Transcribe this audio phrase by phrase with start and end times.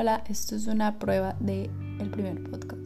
[0.00, 2.77] Hola, esto es una prueba de el primer podcast.